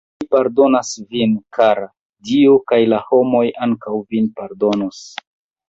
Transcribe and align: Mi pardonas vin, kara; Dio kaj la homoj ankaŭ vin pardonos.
Mi 0.21 0.25
pardonas 0.35 0.93
vin, 1.11 1.35
kara; 1.57 1.83
Dio 2.31 2.57
kaj 2.73 2.81
la 2.95 3.03
homoj 3.13 3.45
ankaŭ 3.69 3.97
vin 4.01 4.33
pardonos. 4.43 5.07